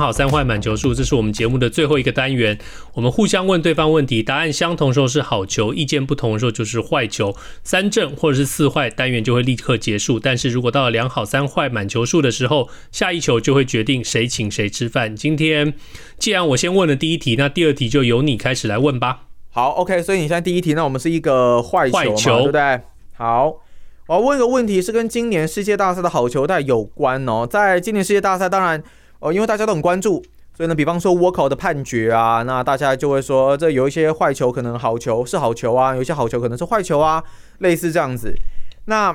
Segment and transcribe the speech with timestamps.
[0.00, 2.58] 好三坏满球数，这是我们节目的最后一个单元。
[2.94, 7.36] 我们互相问对方问题，答案相同的时候是好球，意见不同的时候就是坏球。
[7.62, 10.18] 三正或者是四坏，单元就会立刻结束。
[10.18, 15.14] 但是如果到了两好三坏满球数的时候，下一球就会决定谁请谁吃饭。
[15.14, 15.74] 今天
[16.18, 19.26] 既然我先问了第一题，那第二题就由你开始来问吧。
[19.50, 22.80] 好，OK，所以你现在第一题，那我们是一个坏球嘛，坏球对不对？
[23.12, 23.54] 好，
[24.06, 27.46] 我要问一个问题，是跟今年世界大赛的好球带有关哦。
[27.46, 28.82] 在今年世界大赛，当然。
[29.20, 30.22] 哦，因为大家都很关注，
[30.56, 37.22] 所以呢，比方说倭寇的判决啊，那大家就会说，这有一些坏球可能好球是好球啊，有一些好球可能是坏球啊，
[37.58, 38.34] 类似这样子。
[38.86, 39.14] 那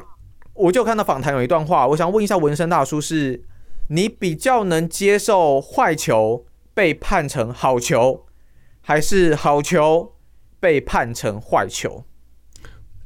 [0.53, 3.43] 我就看到访谈有一段话，我想问一下纹身大叔是，是
[3.89, 6.45] 你比较能接受坏球
[6.75, 8.25] 被判成好球，
[8.81, 10.13] 还是好球
[10.59, 12.03] 被判成坏球？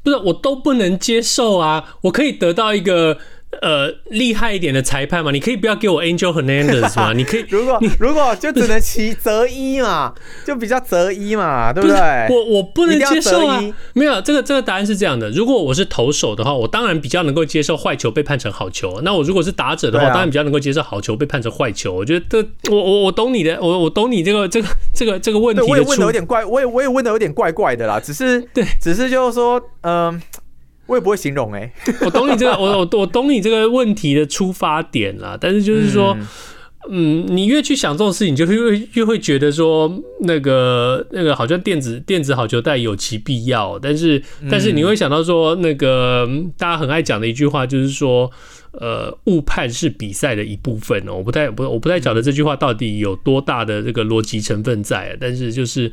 [0.04, 3.18] 不是，我都不能接受啊，我可以得到一个。
[3.62, 7.14] 呃，厉害一点的裁判嘛，你可以不要给我 Angel Hernandez 吗？
[7.14, 10.14] 你可以， 如果如果就只能其择一嘛，
[10.46, 11.98] 就比较择一嘛，对不对？
[12.30, 13.60] 我我不能接受啊，
[13.94, 19.02] 没有这个这个答案是这样的，如果我是投手的话，我当然比较能够接受坏球被判成好球。
[19.02, 21.92] 那我如果是打者的话，当然比较能够接受好球被判成坏球。
[21.92, 25.68] 我觉得我我我懂你的，我我懂你这个这个这个这个问题的。
[25.68, 30.22] 我也问的有点怪，我也我也问的有点怪怪的啦，只是 对，只是就是说，嗯、呃。
[30.90, 36.18] 我也不会形容哎、欸， 我懂你这个，我我我懂你这个问题的出发点啦，但是就是说，
[36.90, 39.90] 嗯，你越去想这种事情，就越越会觉得说，
[40.22, 48.30] 那个那个好像电子电子好球带有其必要，但是但是你会想到说，那个大家很爱讲的一句话就是说。
[48.72, 55.92] 呃，误判是比赛的一部分哦，我不太不我不太晓得这句话到底有多大的这个逻辑成分在，但是就是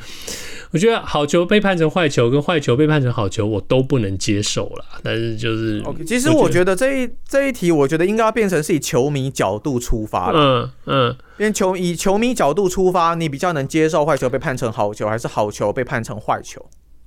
[0.73, 4.84] 我觉得好球被判成坏球，跟坏球被判成好球，我都不能接受了。
[5.03, 10.39] 但是就是，OK，其实我觉得这一这一题，我觉得应该要变成是以球迷角度出发了。
[10.39, 16.65] 嗯嗯，因为球以球迷角度出发，你比较能接受坏球被判成好球，还是好球被判成坏球？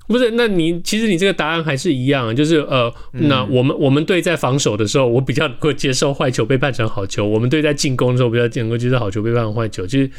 [0.10, 9.86] 不是，那你其实你这个答案还是一样，就是呃，那我们我们队在防守的时候，我比较能够接受坏球被判成好球；我们队在进攻的时候，比较能够接受好球被判成坏球。
[9.86, 10.12] 其实，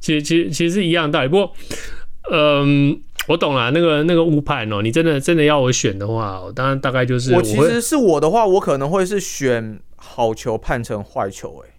[0.00, 1.28] 其实，其实，其实是一样的道理。
[1.30, 1.52] 不过，
[2.30, 2.98] 嗯、呃，
[3.28, 11.64] 我懂了，那个那个误判哦，你真的真的要我选的话，当然大概就是我，我其实是我的话，我可能会是选好球判成坏球。
[11.64, 11.70] 哎，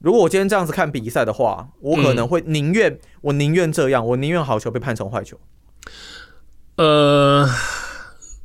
[0.00, 5.38] 如果我今天这样子看比赛的话，我可能会宁愿、嗯、我宁愿这样，我宁愿好球被判成坏球。
[6.76, 7.46] 呃，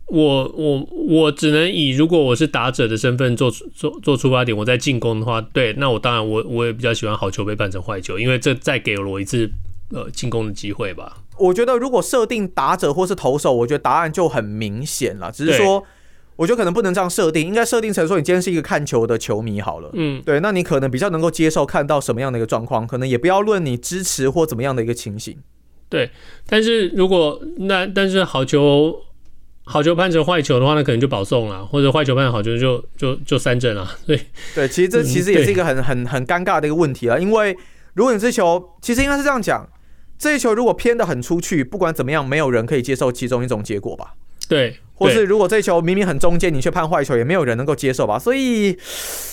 [0.08, 9.50] 我我我只能以如果我是打者的身份做做做出发点，我在进攻的话，对，那我当然我我也比较喜欢好球被办成坏球，因为这再给了我一次
[9.92, 11.18] 呃进攻的机会吧。
[11.38, 15.32] 我觉得如果设定打者或是投手，我觉得答案就很明显了。
[15.32, 15.84] 只是说，
[16.36, 19.90] 我觉得可能不能这样设定，应该设定成说你今天是一个看球的球迷好了。
[19.94, 25.38] 嗯，对，那你可能比较能够接受看到什么样的一个状况，可能也不要论你支持或怎么样的一个情形。
[25.90, 26.10] 对，
[26.48, 28.96] 但是如果那但是好球
[29.64, 33.90] 好球判成坏球的话，那可能就保送了，或者坏球判成好球就就就三振了。
[34.06, 34.20] 对
[34.54, 37.58] 对，其实这其实也是一个很很很尴尬的一个问题啊，因为
[37.96, 39.68] 如果你这球其实应该是这样讲，
[40.18, 44.14] 这一球如果偏的很出去，不管怎么样，没有人可以接受其中一种结果吧？
[44.48, 44.78] 对。
[45.00, 48.20] 或是如果这球明明很中间，你却判坏球，也没有人能够接受吧？
[48.20, 48.78] 所以，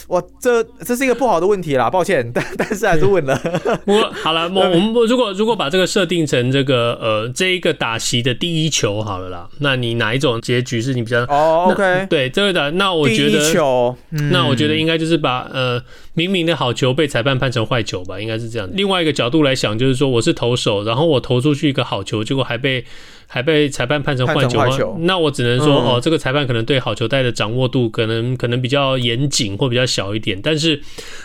[0.06, 3.36] 我这这是一个不好的问题啦，抱歉， 但但是还是问了。
[3.84, 13.96] 我好了， 我我们如果如果把这个设定成这个呃这一个打席的第一球好了啦，那你哪一种结局是你比较哦、oh,？OK，对这个的，那我觉得第一球，
[14.30, 15.82] 那我觉得应该就是把呃
[16.14, 18.68] 明明的好球被裁判判成坏球吧，应该是这样。
[18.72, 22.84] 另外一个角度来想，就是说我是投手，然后我投出去一个好球，结果还被
[23.26, 25.55] 还被裁判判成坏球，球，那我只能。
[25.58, 30.80] 说哦，这个裁判可能对好球带的掌握度可能可能比较严谨或比较小一点，但是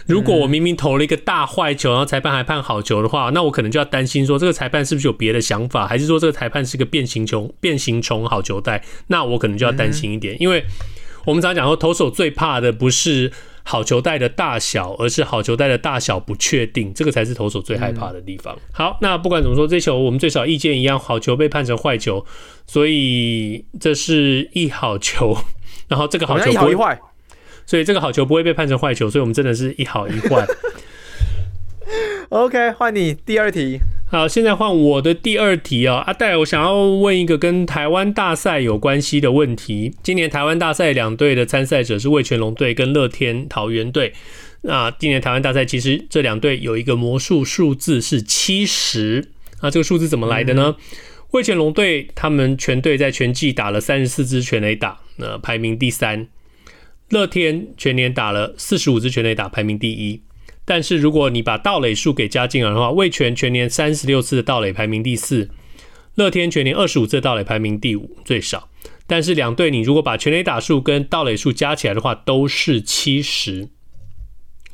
[0.06, 8.84] 如果我明明投了一个大坏球，然后裁判还判好球的话，那我可能就要担心说，这个裁判是不是有别的想法，还是说这个裁判是个变形虫变形虫好球带？
[9.08, 10.64] 那我可能就要担心一点，因为
[11.26, 13.32] 我们常讲说，投手最怕的不是。
[13.64, 18.56] 好球带的大小，而是好球带的大小不确定，这个才是投手最害怕的地方。
[18.56, 22.26] 嗯、好，那不管怎么说，这球我们最少意见一样，好球被判成坏球，
[22.66, 25.38] 所以这是一好球，
[25.88, 27.00] 然后这个好球不会，一好一坏，
[27.66, 30.46] 所以这个好球不会被判成坏球，所以我们真的是一好一坏。
[32.30, 33.80] OK，换你第二题。
[34.12, 39.96] 好，现在换我的第二题啊，阿戴，我想要问一个跟台湾大赛有关系的问题。
[40.04, 44.12] 今年台湾大赛两队的参赛者是味全龙队跟乐天桃园队。
[44.64, 49.30] 那今年台湾大赛其实这两队有一个魔术数字是七十，
[49.62, 50.76] 那这个数字怎么来的呢？
[51.30, 56.28] 味全龙队他们全队在全季打了三十四支全垒打，那排名第三。
[57.08, 60.22] 乐天全年打了四十五支全垒打，排名第一。
[60.74, 65.50] 但是如果你把盗垒数给加进来的话，味全全年三十六次的盗垒排名第四，
[66.16, 68.70] 乐天全年二十五次的盗垒排名第五，最少。
[69.06, 73.68] 但是两队你如果把全垒打数跟盗垒数加起来的话，都是七十。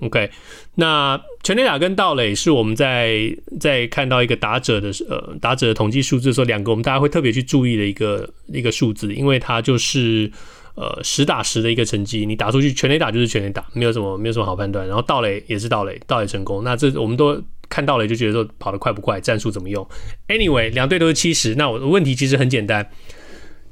[0.01, 0.29] OK，
[0.75, 10.31] 那全垒打跟盗垒是我们在在看到一个打者的呃打者的统计数字的时候，两个我们大家会特别去注意的一个一个数字，因为它就是。
[10.77, 14.87] 呃，实打实的一个成绩，你打出去全垒打就是全垒打，没有什么没有什么好判断。
[14.87, 19.83] 然后盗垒也是盗垒，盗垒成功，那这我们都看盗垒就觉得说跑得快不快，战术怎么用。
[20.27, 21.55] Anyway，两队都是七十。
[21.55, 22.91] 那我的问题其实很简单，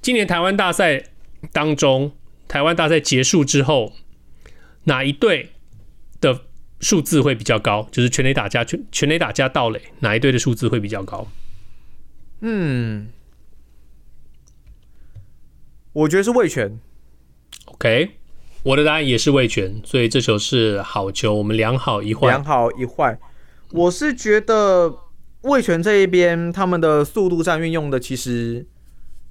[0.01, 1.03] 今年台湾大赛
[1.51, 2.11] 当中，
[2.47, 3.93] 台湾大赛结束之后，
[4.85, 5.51] 哪一队
[6.19, 6.41] 的
[6.79, 7.87] 数字会比较高？
[7.91, 11.27] 就是全垒打加全全垒打加盗垒，哪一队的数字会比较高？
[12.41, 13.09] 嗯，
[15.93, 16.79] 我觉得是味全。
[17.65, 18.12] OK，
[18.63, 22.27] 我的答案也是味全，所以这球是好球，我们两好一坏。
[22.27, 23.19] 两好一坏，
[23.71, 24.94] 我是觉得
[25.41, 28.65] 味全这一边他们的速度战运用的其实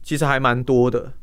[0.02, 1.14] 其实还蛮多的。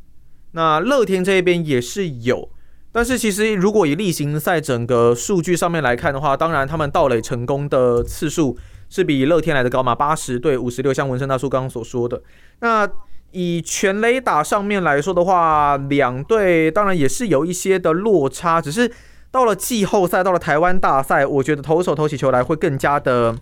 [0.54, 2.50] 那乐天这一边也是有，
[2.92, 8.58] 但是其实如果以例行赛整个数据上面来看的话，当然他们盗垒成功的次数
[8.90, 12.24] 是比乐天来的高嘛，八十对五十六，像文生大叔刚刚所说的
[12.62, 12.90] 那。
[13.32, 18.92] 以全垒打上面来说的话，两队当然也是有一些的落差，只是
[19.32, 23.38] 到了季后赛，到了台湾大赛，我觉得投手投起球来会更加的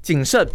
[0.00, 0.48] 谨慎。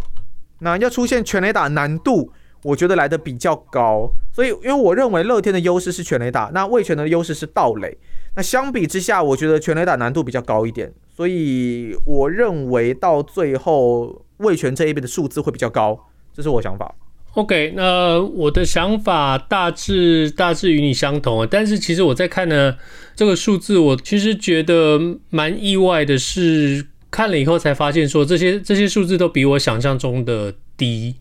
[0.60, 2.32] 那要出现全垒打难度，
[2.64, 4.12] 我觉得来的比较高。
[4.34, 7.98] 所以，因为我认为乐天的优势是全垒打，那味全的优势是盗垒。
[8.36, 16.94] 那相比之下，我觉得全垒打难度比较高一点，所以我认为到最后味全这一边的数字会比较高，这是我想法。
[17.38, 22.76] OK，那我的想法大致大致与你相同啊，但是其实我在看呢
[23.16, 25.00] 这个数字，我其实觉得
[25.30, 31.14] 蛮意外的是，看了以后才发现说这些这些数字都比我想象中的低，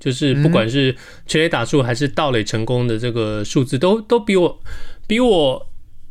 [0.00, 4.58] 就是不管是全垒打数还是盗垒成功的这个数字，都都比我
[5.06, 5.66] 比我。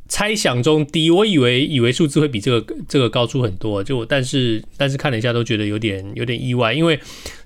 [0.07, 7.00] 猜想中低，我以为以为数字会比这个这个高出很多，就但是但是看了一下都觉得有点有点意外，因为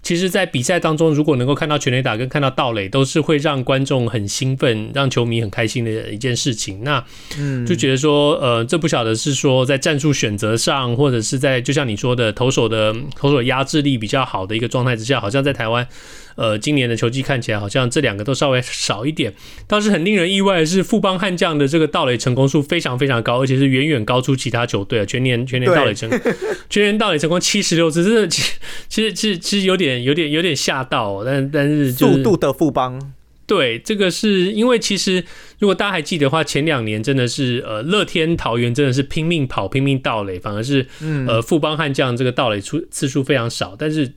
[0.04, 6.84] 其实，在比赛当中，如果能够看到全垒打跟看到盗垒，都是会让观众很兴奋，让球迷很开心的一件事情。
[6.84, 7.04] 那
[7.38, 15.88] 嗯，就觉得说，呃，这不晓得是说在战术选择上，或者是在就像你说的投手的投手压制力比较好的一个状态之下，好像在台湾。
[16.36, 19.34] 呃，今年的球季看起来好像这两个都稍微少一点，
[19.68, 25.06] 倒是很令人意外的是，富邦悍将的这个盗垒成功数非常非常高，而且是远远高出其他球队啊！
[25.06, 26.10] 全年全年盗垒成，
[26.70, 33.14] 全年盗垒成功七十六次，真的其实其实其实其实有点有点有点吓到，但但是速度的富邦，
[33.46, 35.24] 对这个是因为其实
[35.60, 40.86] 如果大家还记得的话，前两年真的是呃乐天桃园真的是拼命跑拼命盗垒，反而是
[41.28, 44.14] 呃富邦悍将这个盗垒出次数非常少，但是。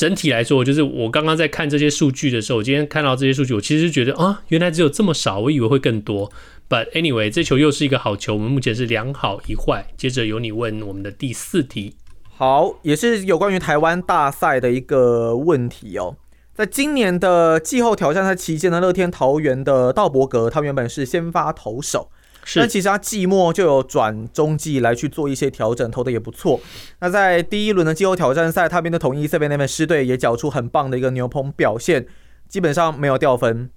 [0.00, 6.32] 整体来说，就是我刚刚在看这些数据的时候，我今天看到这些数据，我其实觉得啊，原来只有这么少，我以为会更多。
[6.70, 9.88] But anyway，这球又是一个好球，我们目前是两好一坏。
[9.98, 11.96] 接着由你问我们的第四题，
[12.34, 16.16] 好，也是有关于台湾大赛的一个问题哦。
[16.54, 22.08] 在今年的季后挑战赛期间呢，乐天桃园的道伯格，他原本是先发投手。
[22.56, 26.60] 那其实他季末就有转中继来去做一些调整，投的也不错。
[27.00, 32.06] 那在第一轮的季后挑战赛，他边的统一这边那边师队也缴出很棒的一个牛棚表现，
[32.48, 33.70] 基本上没有掉分。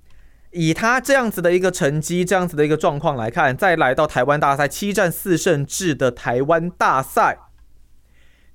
[0.52, 7.40] 以他这样子的一个成绩，这样子的一个状况来看，再来到台湾大赛七战四胜制的台湾大赛，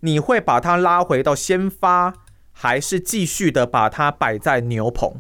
[0.01, 2.15] 你会把他拉回到先发，
[2.53, 5.15] 还是继续的把他摆在牛棚？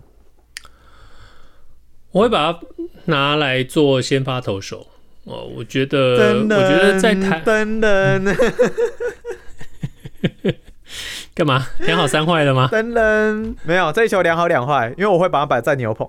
[2.13, 2.61] 我会把它
[3.09, 4.87] 拿来做先发投手
[5.25, 8.35] 哦，我觉得，我觉得在台，噔噔，
[11.35, 12.69] 干嘛两好三坏了吗？
[12.73, 16.09] 噔噔，没有这一球两好两坏，因为我会把它摆在牛棚。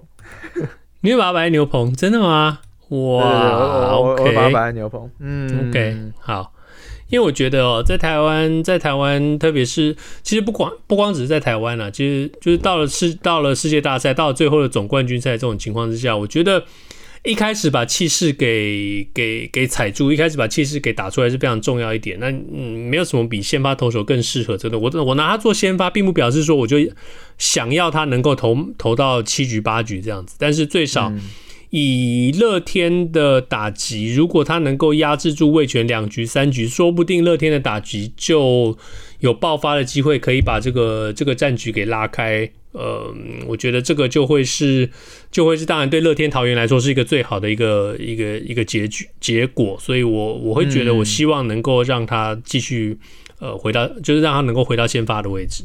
[1.01, 1.93] 你会把它摆在牛棚？
[1.95, 2.59] 真的吗？
[2.89, 5.09] 哇我，我会把它摆在牛棚。
[5.19, 6.53] 嗯，OK，好。
[7.09, 16.63] 因为我觉得哦，在台湾，在台湾，特别是其实不光不光只是在台湾啦，其实就是到了世到了世界大赛，到了最后的总冠军赛这种情况之下，我觉得
[17.23, 22.17] 一开始把气势给给给踩住，一开始把气势给打出来是非常重要一点。
[22.19, 24.55] 那嗯，没有什么比先发投手更适合。
[24.55, 26.77] 真的，我我拿他做先发，并不表示说我就
[27.37, 30.35] 想要他能够投投到七局八局这样子。
[30.39, 31.11] 但是最少
[31.69, 38.77] 以乐天的打击，如果他能够压制住味全两局三局，说不定乐天的打击就
[39.19, 42.49] 有爆发的机会，可以把这个这个战局给拉开。
[42.71, 43.11] 呃，
[43.47, 44.87] 我觉得这个就会是，
[45.31, 52.95] 就会是，当然对乐天桃园来说是一个最好的一个 一个一个结局结果，所以我我会觉得，我希望能够让他继续
[53.39, 55.63] 呃回到，就是让他能够回到先发的位置。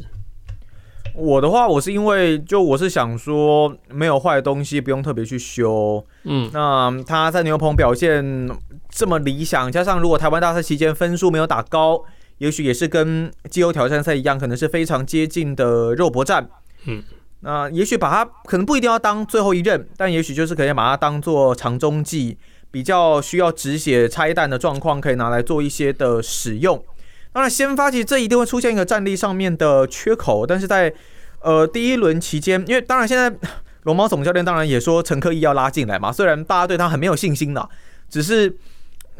[1.17, 6.05] 我的话，我是因为就我是想说，没有坏的东西，不用特别去修。
[6.23, 8.49] 嗯，那他在牛棚表现
[8.89, 12.03] 这么理想，加上如果台湾大赛期间分数没有打高，
[12.39, 16.49] 也许也是跟季后挑战赛一样，可能是非常接近的肉搏战。
[16.85, 17.01] 嗯，
[17.39, 22.37] 那也许把它可能不一定要当最后一任，但也许就是可以把它当做长中继，
[22.71, 26.83] 比较需要止血拆弹的状况，可以拿来做一些的使用。
[27.35, 30.93] 当然，先发其实这一定会出现一个战力上面的缺口，但是在
[31.41, 33.29] 呃第一轮期间，因为当然现在
[33.83, 37.67] 龙猫总教练当然也说陈克义要拉进来嘛，虽然大家对他很没有信心的，
[38.09, 38.49] 只是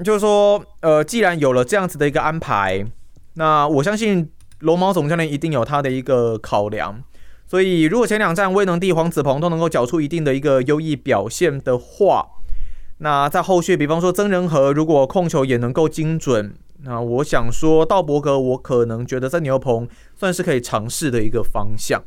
[0.01, 2.85] 就是说呃既然有了这样子的一个安排，
[3.33, 7.03] 那我相信龙猫总教练一定有他的一个考量。
[7.45, 12.25] 所以，如果前两站威能帝、黄子鹏都能够缴出一定的一个优异表现的话，
[12.99, 16.55] 那在后续，比方说曾仁和如果控球也能够精准，
[16.85, 22.03] 那我想说道伯格，我可能觉得在牛棚算是可以尝试的一个方向。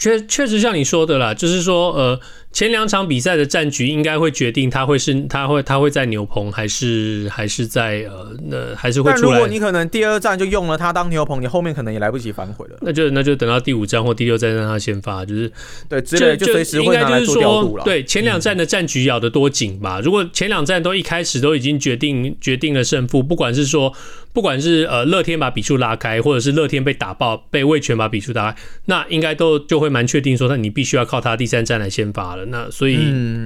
[0.00, 2.18] 确确实像你说的啦，就是说，呃，
[2.52, 9.22] 前两场比赛的战局应该会决定他会是他会他会在牛棚还是还是在呃那还是会出来。
[9.22, 12.78] 但如果你可能第二站就用了他当牛棚，你后面可能也来不及反悔了。
[12.80, 15.52] 那就那就等到第五站或第六站让他先发，就是
[15.86, 16.00] 对，
[16.34, 17.84] 就随时会拿来做调度了。
[17.84, 19.98] 对，前两站的战局咬得多紧吧？
[20.00, 23.92] 嗯、如果前两站都一开始都已经决定决定了胜负，不管是说。
[24.32, 32.44] 不管是呃乐天把比数拉开，或者是乐天被打爆，被魏权把比数打开，那应该都就会蛮确定说，那你必须要靠他第三战来先发了。
[32.46, 32.96] 那所以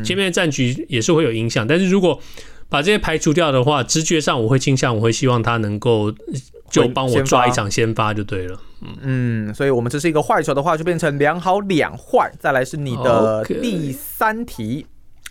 [0.05, 1.67] 前面的战局也是会有影响。
[1.67, 2.21] 但是如果
[2.69, 6.12] 把这些排除掉的话，直觉上我会倾向，我会希望他能够
[6.71, 8.61] 就帮我抓一场先发就对了。
[9.03, 12.31] 嗯，所以我们这是一个坏球的话，就变成两好两坏。
[12.38, 14.85] 再来是你的第三题。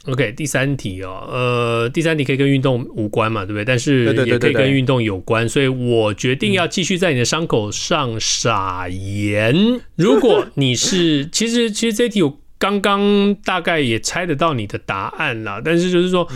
[0.05, 3.63] OK，第三题哦，呃，第三题可以跟运动无关嘛，对不对？
[3.63, 9.81] 但是也可以跟运动有关，所以我决定要继续在你的伤口上撒盐。
[9.95, 16.27] 如果你是， 其实其实这题我刚刚大概也猜得到你的答案了，但是就是说，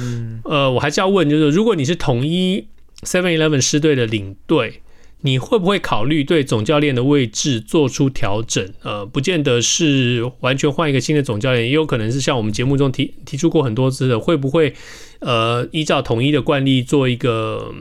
[0.46, 2.66] 呃，我还是要问，就是如果你是统一
[3.02, 4.82] Seven Eleven 师队的领队。
[5.22, 8.72] 你会不会考虑对总教练的位置做出调整？
[8.84, 14.74] 呃，不见得是完全换一个新的总教练，也有可能是像我们节目中提提出过很多次的，会不会
[15.20, 17.74] 呃依照统一的惯例做一个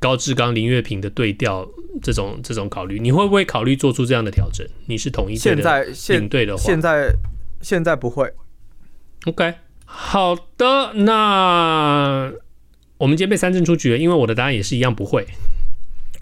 [0.00, 1.66] 高志刚、林月平的对调
[2.02, 2.98] 这种这种考虑？
[2.98, 4.66] 你会不会考虑做出这样的调整？
[4.86, 7.16] 你是统一队的领队的话，现在现在，
[7.62, 8.28] 现在不会。
[9.26, 9.54] OK，
[9.84, 12.32] 好的，那
[12.98, 15.24] 我们今天被三振出局了，因为我的答案也是一样不会。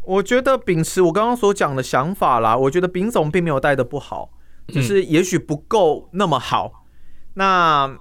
[0.09, 4.31] 我觉得秉持我刚刚所讲的想法啦，我觉得丙总并没有带的不好，
[4.69, 6.87] 只是也许不够那么好。
[7.35, 7.95] 那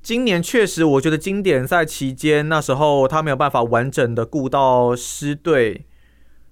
[0.00, 5.84] 今年确实，我觉得经典赛期间那时候他没有办法完整的顾到师队，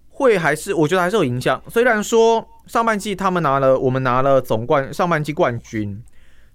[0.08, 1.62] 会还是我觉得还是有影响。
[1.68, 6.02] 虽然说上半季他们拿了，我们拿了总冠上半季冠军，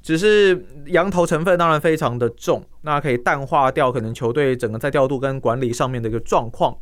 [0.02, 6.78] 只是羊头成分当然非常的重，那可以淡化掉可能球队整个在调度跟管理上面的一个状况。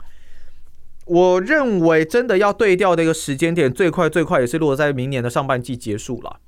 [1.06, 6.40] 我认为真的要对调的一个时间点，最快最快也是落在明年的上半季结束了。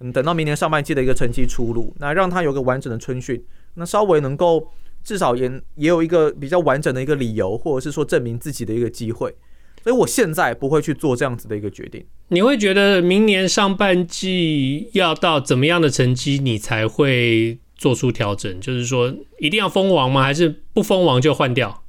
[0.00, 3.42] 嗯，等到明年上半季的一个成绩出炉，那让他有个完整的春训，
[3.74, 4.68] 那稍微能够
[5.02, 9.34] 至少也也有一个比较完整的一个理由，或者是说证明自己的一个机会。
[9.82, 12.02] 所以我现在不会去做这样子的一个决定。
[12.28, 18.60] 你会觉得明年上半季要到怎么样的成绩，你才会做出调整？
[18.60, 20.22] 就是说一定要封王吗？
[20.22, 21.83] 还是不封王就换掉？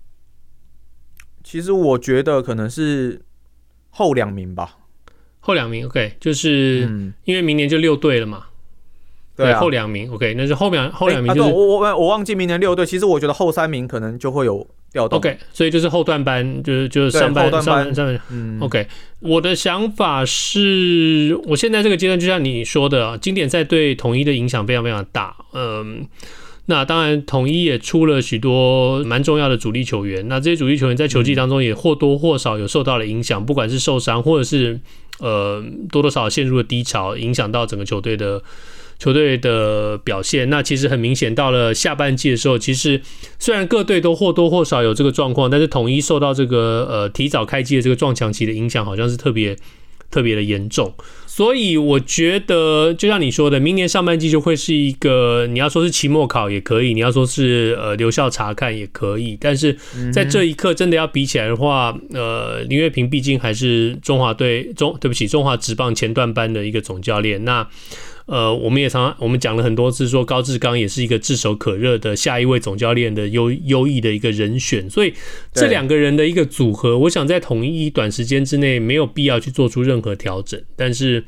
[1.46, 3.22] 其实我觉得可能是
[3.92, 4.78] 后两名吧，
[5.40, 6.90] 后两名 OK，就是
[7.24, 8.46] 因为明年就六队了嘛，
[9.38, 18.88] 对，后两名 OK，那是后两后两名就是我我我忘记明年六队，其实我觉得后三名可能就会有调动，OK，所以就是后段班，就是就是上半上半上半，嗯，OK，
[19.20, 26.08] 我的想法是我现在这个阶段就像你说的，经典赛对统一的影响非常非常大，嗯。
[26.67, 30.27] 那当然，统一也出了许多蛮重要的主力球员。
[30.27, 34.79] 那这些主力球员在球季当中也或多或少有受到了影响，不管是受伤，或者是
[35.19, 38.41] 呃多多少少陷入了低潮，影响到整个球队的
[38.98, 40.50] 球队的表现。
[40.50, 43.00] 那其实很明显，到了下半季的时候，其实
[43.38, 49.55] 虽然各队都或多或少有这个状况，但是统一受到这个呃提早开季的这个撞墙期的影响，好像是特别
[50.09, 50.93] 特别的严重。
[51.27, 59.38] 所以我觉得，就像你说的，明年上半季就会是一个，你要说是期末考也可以，你要说是呃留校查看也可以。
[59.41, 59.75] 但是
[60.13, 67.43] 在这一刻真的要比起来的话，呃，林月平毕竟还是中华队中，对不起，中华职棒前段班的一个总教练。
[67.43, 67.67] 那
[68.27, 75.13] 呃，我们也常常我们讲了很多次，说高志刚也是一个炙手可热的下一位总教练的优优异的一个人选，所以
[75.53, 81.24] 这两个人的一个组合，我想在统一短时间之内没有必要去做出任何调整，但是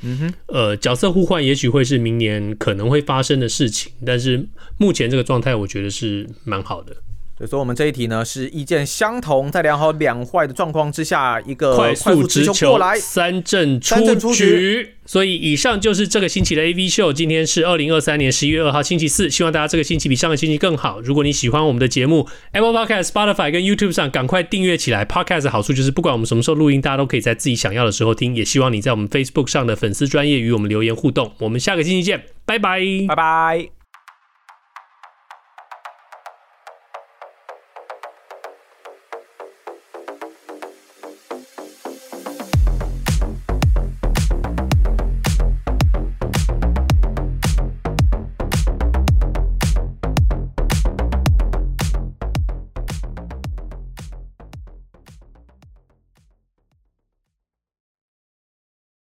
[0.48, 6.96] 呃，角色互换也许会是明年可能会发生的事情，但是目前这个状态，我觉得是蛮好的。
[7.38, 14.94] 所以说，我们这一题呢是意见相同，在良好两坏的状况之下，一个快速直球过来，三振出局。
[15.06, 17.14] 所以以上就是这个星期的 AV 秀。
[17.14, 21.00] 今天是二零二三年十一月二号星期四，希望大家这个星期比上个星期更好。
[21.00, 25.06] 如果你喜欢我们的节目，Apple Podcast、Spotify 跟 YouTube 上赶快订阅起来。
[25.06, 28.36] Podcast 的好处就是不管我们什么时候录音，大家都可以在自己想要的时候听。
[28.36, 31.32] 也希望你在我们 Facebook 上的粉丝专业与我们留言互动。
[31.38, 33.77] 我们下个星期见，拜拜，拜拜。